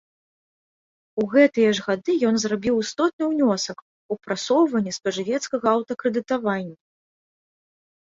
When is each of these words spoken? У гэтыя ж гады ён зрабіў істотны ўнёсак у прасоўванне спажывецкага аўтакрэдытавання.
У 1.23 1.25
гэтыя 1.33 1.69
ж 1.79 1.85
гады 1.89 2.15
ён 2.31 2.35
зрабіў 2.45 2.75
істотны 2.85 3.23
ўнёсак 3.35 3.77
у 3.85 4.13
прасоўванне 4.25 4.91
спажывецкага 4.99 5.65
аўтакрэдытавання. 5.77 6.75